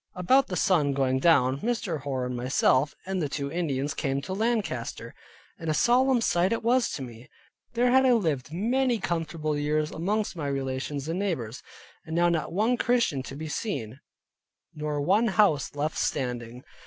About 0.15 0.47
the 0.47 0.55
sun 0.55 0.93
going 0.93 1.19
down, 1.19 1.59
Mr. 1.59 2.01
Hoar, 2.01 2.25
and 2.25 2.35
myself, 2.35 2.95
and 3.05 3.21
the 3.21 3.29
two 3.29 3.51
Indians 3.51 3.93
came 3.93 4.19
to 4.23 4.33
Lancaster, 4.33 5.13
and 5.59 5.69
a 5.69 5.75
solemn 5.75 6.21
sight 6.21 6.51
it 6.51 6.63
was 6.63 6.89
to 6.93 7.03
me. 7.03 7.29
There 7.73 7.91
had 7.91 8.03
I 8.07 8.13
lived 8.13 8.51
many 8.51 8.97
comfortable 8.97 9.55
years 9.55 9.91
amongst 9.91 10.35
my 10.35 10.47
relations 10.47 11.07
and 11.07 11.19
neighbors, 11.19 11.61
and 12.03 12.15
now 12.15 12.29
not 12.29 12.51
one 12.51 12.77
Christian 12.77 13.21
to 13.21 13.35
be 13.35 13.47
seen, 13.47 13.99
nor 14.73 14.99
one 14.99 15.27
house 15.27 15.75
left 15.75 15.99
standing. 15.99 16.63